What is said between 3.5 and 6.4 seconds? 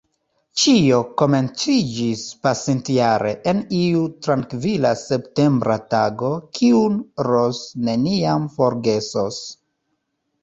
en iu trankvila septembra tago,